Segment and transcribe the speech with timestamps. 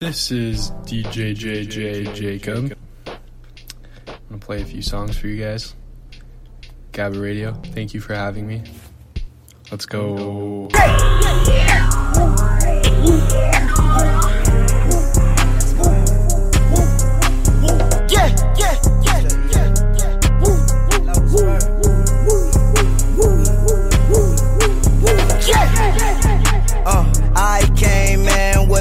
[0.00, 2.78] This is DJ JJ Jacob.
[3.04, 5.74] I'm gonna play a few songs for you guys.
[6.92, 8.62] Gabba Radio, thank you for having me.
[9.72, 10.68] Let's go.
[25.48, 26.17] Yeah,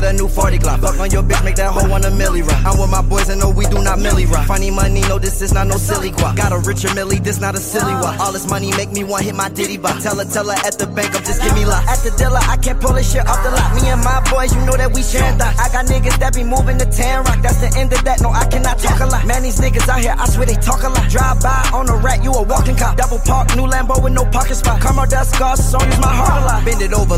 [0.07, 0.79] a new 40 Glock.
[0.79, 2.63] Fuck on your bitch, make that hoe want a milli rock.
[2.63, 4.47] I'm with my boys and no, we do not milli rock.
[4.47, 6.35] Funny money, no, this is not no silly guap.
[6.37, 8.19] Got a richer milli, this not a silly walk.
[8.19, 9.99] All this money make me want hit my ditty bop.
[10.01, 11.83] Tell her, tell her at the bank, I'm just give me lot.
[11.87, 13.75] At the dealer, I can't pull this shit off the lot.
[13.75, 15.59] Me and my boys, you know that we sharing thoughts.
[15.59, 17.41] I got niggas that be moving the Tan Rock.
[17.43, 19.27] That's the end of that, no, I cannot talk a lot.
[19.27, 21.09] Man, these niggas out here, I swear they talk a lot.
[21.09, 22.95] Drive by on a rat, you a walking cop.
[22.95, 24.79] Double park, new Lambo with no parking spot.
[24.79, 26.63] Caramel dust, scars, so use my heart a lot.
[26.63, 27.16] Bend it over,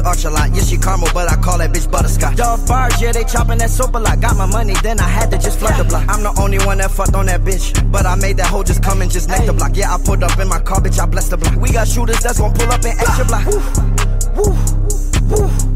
[0.00, 0.54] little baby, just arch a lot.
[0.54, 2.36] Yeah, she caramel, but I call that bitch butterscotch.
[2.36, 4.20] Dove bars, yeah, they chopping that soap a lot.
[4.20, 6.04] Got my money, then I had to just flood the block.
[6.08, 7.72] I'm the only one that fucked on that bitch.
[7.90, 9.76] But I made that hoe just come and just neck the block.
[9.76, 11.56] Yeah, I pulled up in my car, bitch, I blessed the block.
[11.56, 13.46] We got shooters that's gonna pull up in extra block.
[13.46, 13.60] Woo,
[14.36, 14.54] woo,
[15.30, 15.69] woo,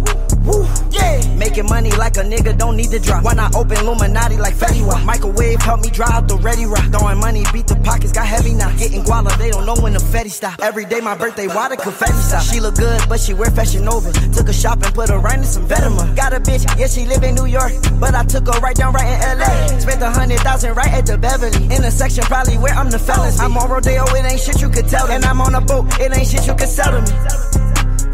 [0.44, 1.20] woo, yeah.
[1.36, 3.24] Making money like a nigga don't need to drop.
[3.24, 5.04] Why not open Illuminati like Fetty Wap?
[5.04, 6.84] Microwave help me dry out the ready rock.
[6.92, 8.70] Throwing money, beat the pockets, got heavy now.
[8.76, 10.60] Getting guala, they don't know when the Fetty stop.
[10.62, 12.42] Every day my birthday, why the confetti stop?
[12.42, 14.12] She look good, but she wear fashion over.
[14.32, 16.10] Took a shop and put her right in some Venomous.
[16.16, 17.72] Got a bitch, yeah, she live in New York.
[17.98, 19.78] But I took her right down right in LA.
[19.78, 21.64] Spent a hundred thousand right at the Beverly.
[21.74, 23.40] Intersection, probably where I'm the fellas.
[23.40, 25.10] I'm on Rodeo, it ain't shit you could tell.
[25.10, 27.63] And I'm on a boat, it ain't shit you could sell to me.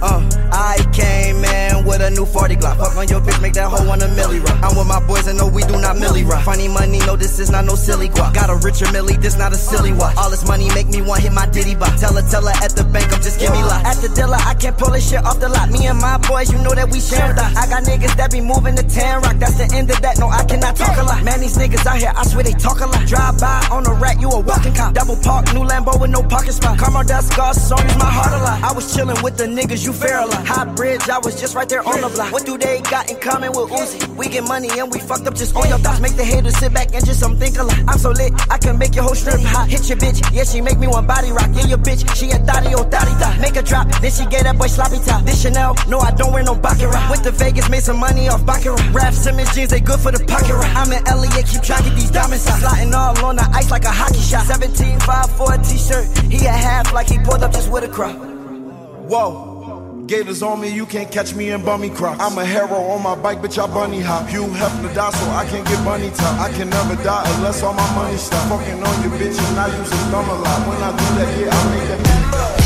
[0.03, 2.77] Uh, I came in with a new 40 Glock.
[2.79, 4.59] Fuck on your bitch, make that hoe want a milli rock.
[4.63, 6.45] I'm with my boys and no, we do not milli rock.
[6.45, 8.35] Funny money, no, this is not no silly guap.
[8.35, 10.17] Got a richer milli, this not a silly watch.
[10.17, 11.95] All this money make me want hit my ditty bop.
[11.97, 13.85] Tell her, tell her at the bank, I'm just give me lot.
[13.85, 15.71] At the dealer, I can't pull this shit off the lot.
[15.71, 17.57] Me and my boys, you know that we share thoughts.
[17.57, 19.37] I got niggas that be moving to Tan Rock.
[19.37, 21.23] That's the end of that, no, I cannot talk a lot.
[21.25, 23.07] Man, these niggas out here, I swear they talk a lot.
[23.07, 24.95] Drive by on a rat, you a walking cop.
[24.95, 26.79] Double park, new Lambo with no parking spot.
[26.79, 28.63] Caramel dust, scars, so use my heart a lot.
[28.65, 30.47] I was chilling with the niggas, you fair a lot.
[30.47, 32.33] High bridge, I was just right there on the block.
[32.33, 34.07] What do they got in common with Uzi?
[34.17, 36.01] We get money and we fucked up just on your thoughts.
[36.01, 37.79] Make the haters sit back and just some think a lot.
[37.89, 39.69] I'm so lit, I can make your whole strip hot.
[39.69, 41.51] Hit your bitch, yeah, she make me one body rock.
[41.55, 43.39] Yeah, your bitch, she a thotty, oh thotty thot.
[43.41, 45.25] Make a drop, then she get that boy sloppy top.
[45.25, 47.11] This Chanel, no, I don't wear no Baccarat.
[47.11, 48.81] Went to Vegas, made some money off Baccarat.
[48.93, 50.73] Rap Simmons jeans, they good for the pocket rock.
[50.77, 52.45] I'm in Elliot, keep track of these diamonds.
[52.45, 54.47] Sliding all on the ice like a hockey shot.
[54.47, 56.07] 17, 5 for a t-shirt.
[56.31, 58.17] He a half like he pulled up just with a crop.
[59.11, 59.50] Whoa.
[60.11, 62.19] Gators on me, you can't catch me in bummy crocs.
[62.21, 64.33] I'm a hero on my bike, bitch, I bunny hop.
[64.33, 66.41] You help to die, so I can't get bunny top.
[66.41, 68.49] I can never die unless all my money stop.
[68.49, 70.67] Fucking on your bitch and I use a thumb a lot.
[70.67, 72.60] When I do that, yeah, I make that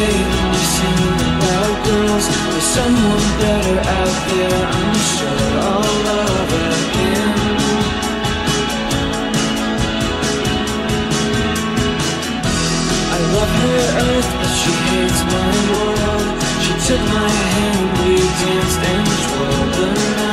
[0.00, 2.26] when you're singing about girls.
[2.50, 7.30] There's someone better out there, I'm sure I'll love again.
[13.14, 16.28] I love her earth, but she hates my world.
[16.64, 19.86] She took my hand, we danced and twirled the
[20.16, 20.29] night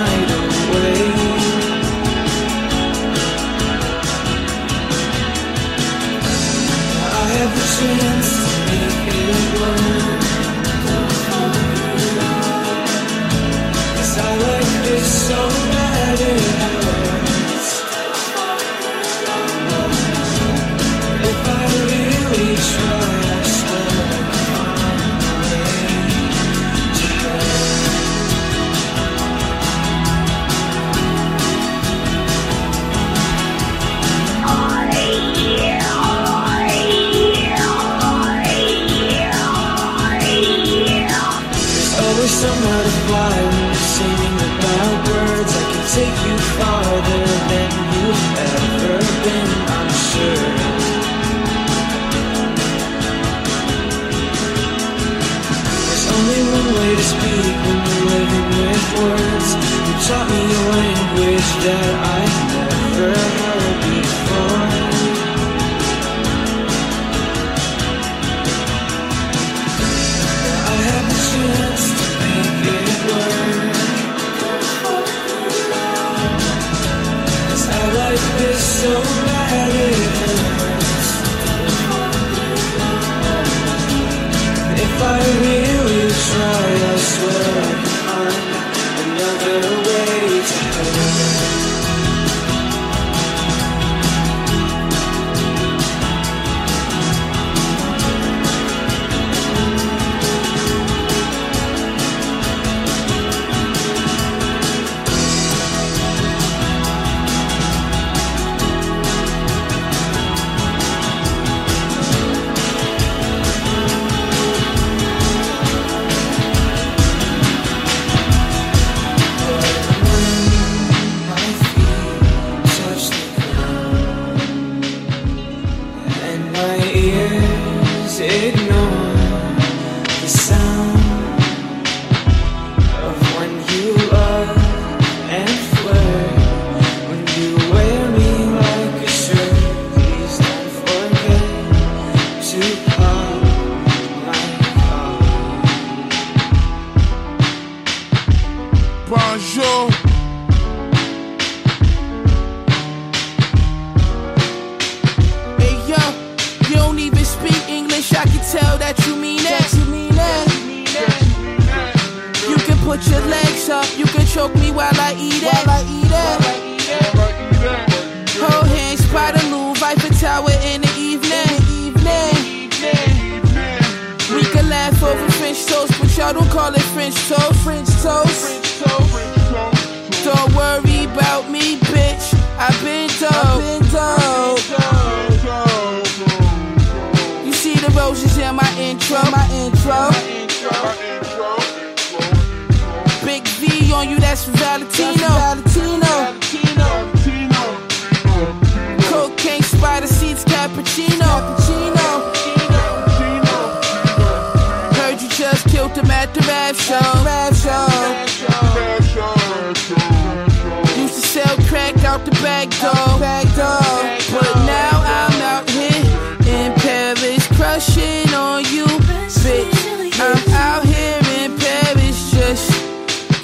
[212.70, 213.20] back door.
[213.20, 214.40] Back door.
[214.40, 216.04] But now I'm out here
[216.48, 220.20] in Paris, crushing on you, bitch.
[220.20, 222.72] I'm out here in Paris, just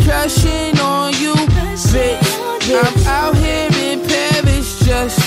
[0.03, 2.23] crushing on you, bitch.
[2.65, 5.19] I'm out here in Paris, just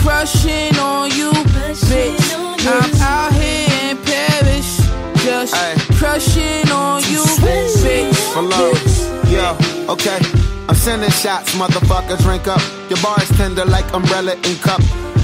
[0.00, 2.28] crushing on you, bitch.
[2.66, 4.78] I'm out here in Paris,
[5.24, 5.54] just
[5.98, 8.14] crushing on you, bitch.
[8.32, 9.30] For love.
[9.30, 9.56] Yo,
[9.92, 10.37] okay.
[10.68, 12.60] I'm sending shots, motherfucker, drink up.
[12.90, 14.80] Your bar is tender like umbrella and cup.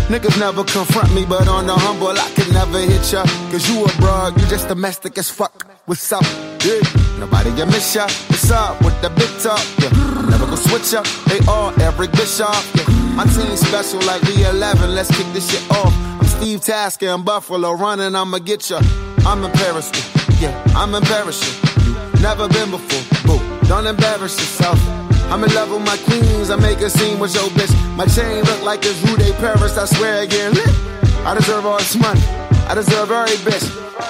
[0.08, 3.24] Niggas never confront me, but on the humble, I can never hit ya.
[3.50, 5.66] Cause you a broad, you just domestic as fuck.
[5.86, 6.24] What's up?
[6.64, 6.80] Yeah.
[7.18, 8.04] Nobody can miss ya.
[8.28, 9.60] What's up with the big talk?
[9.80, 9.90] Yeah.
[10.30, 11.02] Never gonna switch ya.
[11.28, 12.64] They all Eric Bischoff.
[12.74, 12.88] Yeah.
[13.14, 14.94] My team special like we 11.
[14.94, 15.92] Let's kick this shit off.
[16.20, 18.14] I'm Steve Tasker in Buffalo running.
[18.14, 18.80] I'ma get ya.
[19.26, 19.94] I'm embarrassed.
[20.40, 21.44] Yeah, I'm embarrassed.
[21.84, 23.04] You never been before.
[23.26, 23.68] Boo.
[23.68, 25.03] Don't embarrass yourself.
[25.32, 26.50] I'm in love with my queens.
[26.50, 27.72] I make a scene with your bitch.
[27.96, 29.76] My chain look like it's Rue de Paris.
[29.76, 30.52] I swear again.
[31.24, 32.20] I deserve all this money.
[32.68, 33.64] I deserve every bitch.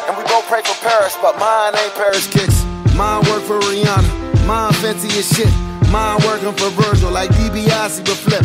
[0.08, 2.64] And we both pray for Paris, but mine ain't Paris kicks.
[2.94, 5.50] Mine work for Rihanna, mine fancy as shit.
[5.90, 8.44] Mine working for Virgil like DiBiase but flip.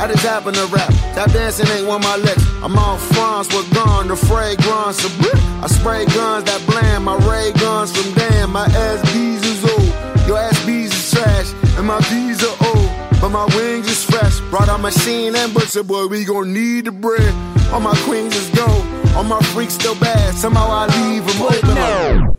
[0.00, 0.90] I just happen to rap.
[1.14, 2.42] Tap dancing ain't one my licks.
[2.62, 5.36] I'm on France with gun, the fragrance of brick.
[5.62, 8.52] I spray guns that bland, my ray guns from damn.
[8.52, 12.90] My SBs is old, your SBs trash, and my B's are old.
[13.20, 14.40] But my wings is fresh.
[14.50, 17.32] Brought a machine and butcher boy, we gon' need the bread.
[17.72, 18.84] All my queens is gold,
[19.16, 20.34] all my freaks still bad.
[20.34, 22.36] Somehow I leave them open.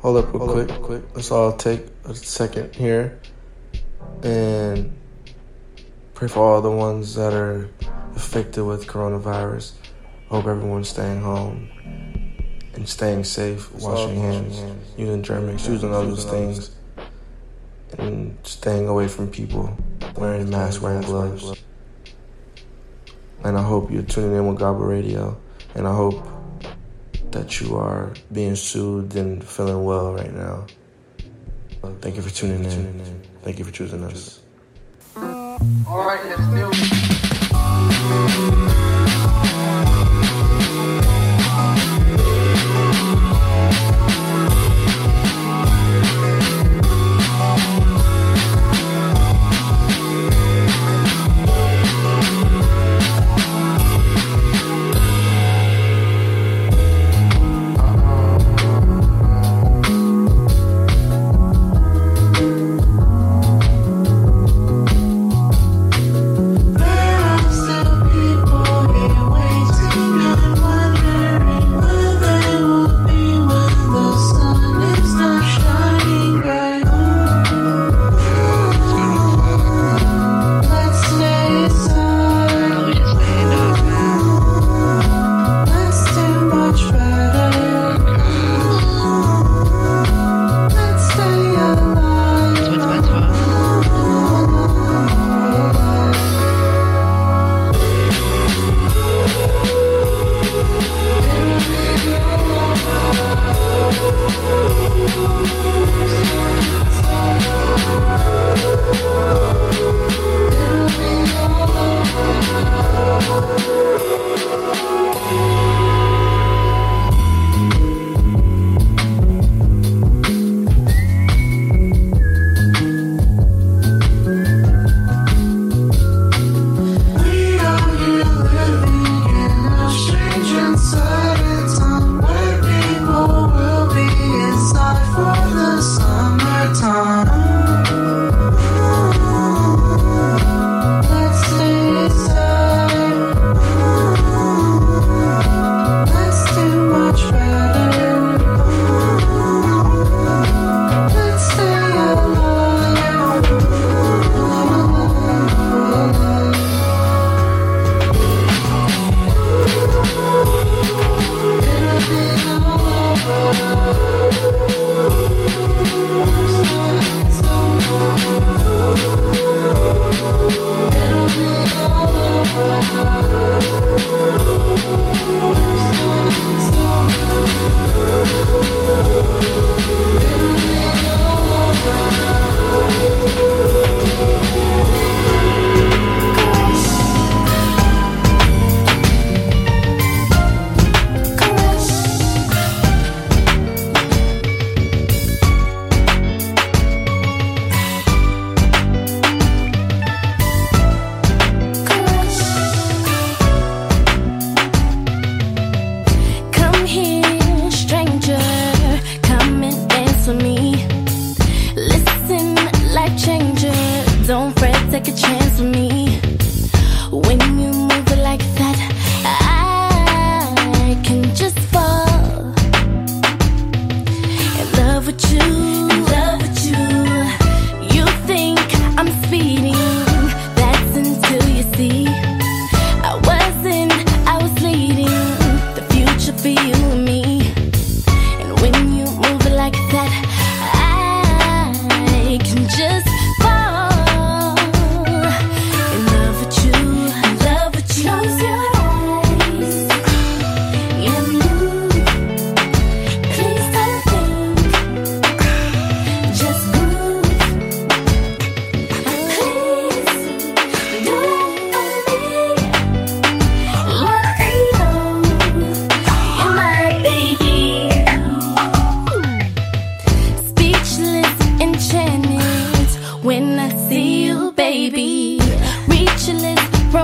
[0.00, 1.02] Hold up real quick, quick.
[1.16, 3.18] Let's all take a second here
[4.22, 4.96] and
[6.14, 7.68] pray for all the ones that are
[8.14, 9.72] affected with coronavirus.
[10.28, 11.68] Hope everyone's staying home
[12.74, 14.62] and staying safe, washing hands,
[14.96, 16.70] using Germ-X, using all those things,
[17.98, 19.76] and staying away from people,
[20.16, 21.62] wearing masks, wearing gloves.
[23.44, 25.38] And I hope you're tuning in with Gabba Radio,
[25.74, 26.26] and I hope
[27.30, 30.66] that you are being soothed and feeling well right now.
[32.00, 33.22] Thank you for tuning in.
[33.42, 34.40] Thank you for choosing us.
[35.14, 35.56] There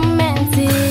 [0.02, 0.81] romantic.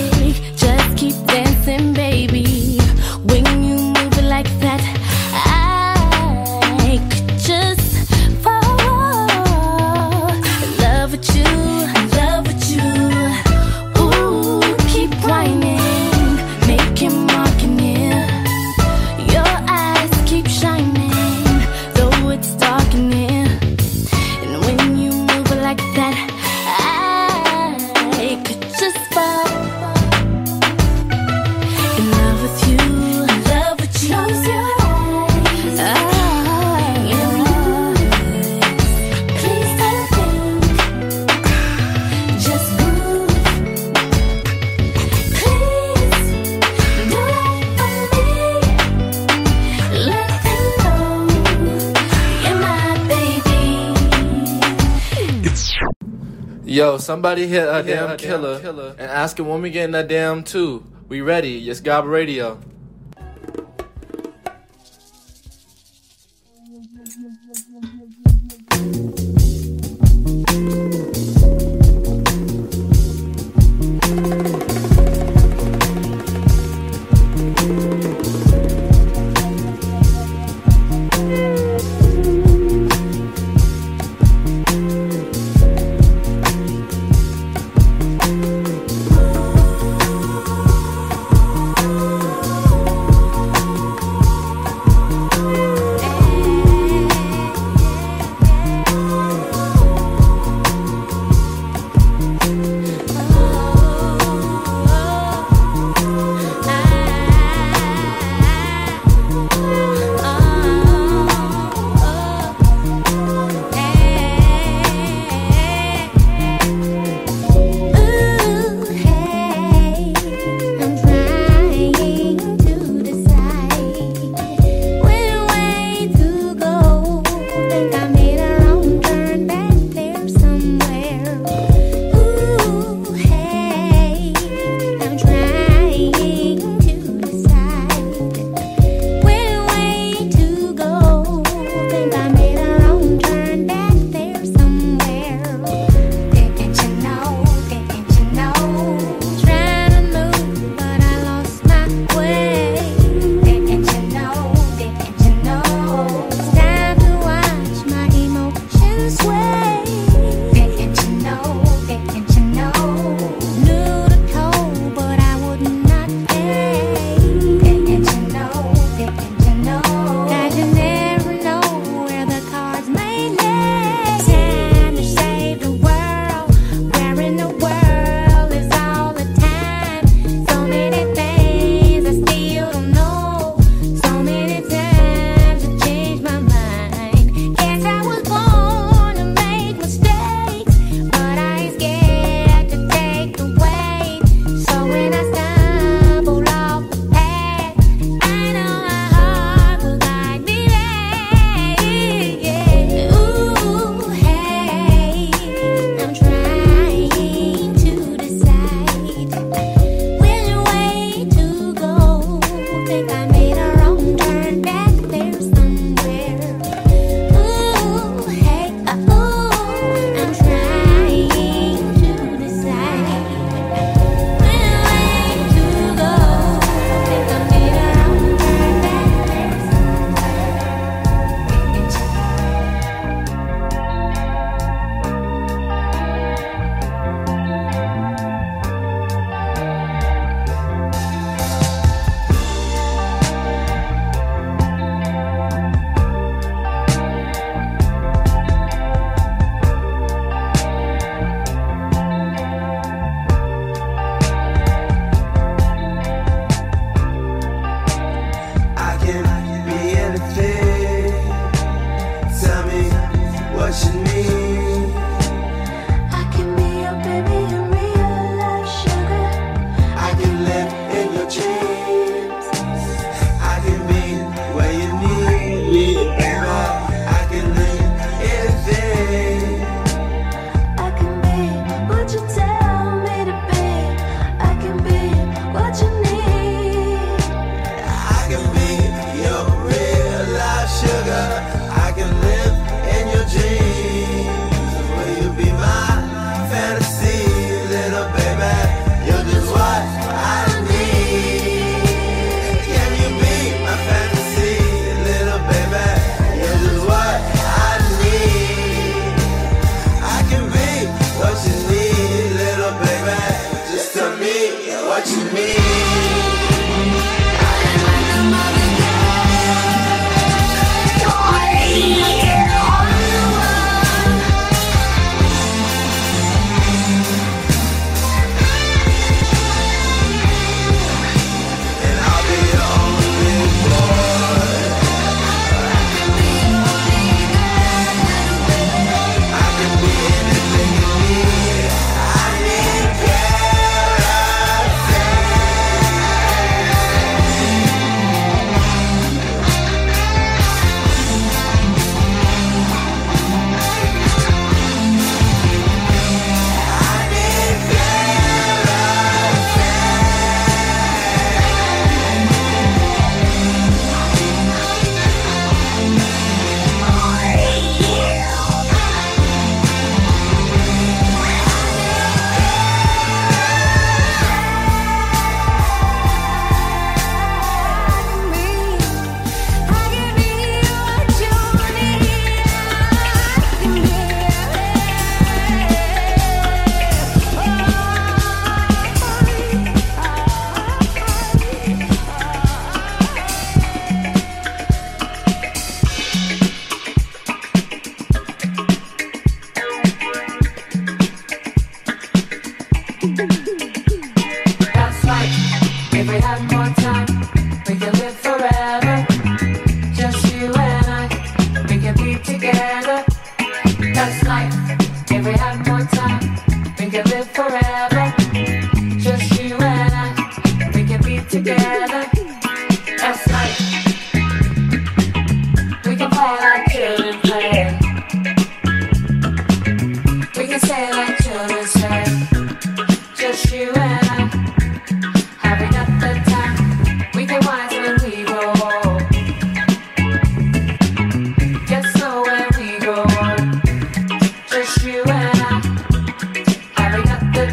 [56.72, 59.92] Yo, somebody hit a, damn, a killer damn, killer, and ask him when we getting
[59.92, 60.82] that damn two.
[61.10, 61.70] We ready?
[61.70, 62.62] It's Gabba Radio.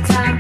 [0.09, 0.38] Time.